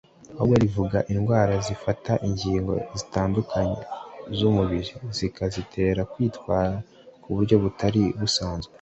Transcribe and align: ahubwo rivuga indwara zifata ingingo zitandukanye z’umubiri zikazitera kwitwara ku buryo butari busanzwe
ahubwo 0.35 0.55
rivuga 0.63 0.97
indwara 1.13 1.53
zifata 1.67 2.11
ingingo 2.27 2.73
zitandukanye 2.97 3.81
z’umubiri 4.37 4.91
zikazitera 5.17 6.01
kwitwara 6.11 6.75
ku 7.21 7.29
buryo 7.35 7.55
butari 7.63 8.03
busanzwe 8.21 8.69